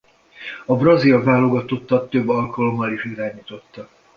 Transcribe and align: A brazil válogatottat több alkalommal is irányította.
A 0.65 0.75
brazil 0.75 1.23
válogatottat 1.23 2.09
több 2.09 2.29
alkalommal 2.29 2.91
is 2.91 3.05
irányította. 3.05 3.89